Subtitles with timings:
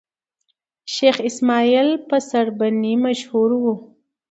[0.93, 3.73] شېخ اسماعیل په سړبني مشهور وو.